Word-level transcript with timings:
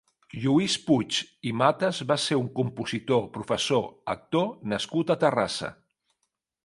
Lluís 0.43 0.75
Puig 0.85 1.17
i 1.49 1.51
Matas 1.59 1.99
va 2.11 2.17
ser 2.23 2.37
un 2.45 2.49
compositor, 2.61 3.21
professor, 3.37 3.87
actor 4.17 4.49
nascut 4.73 5.15
a 5.17 5.19
Terrassa. 5.27 5.71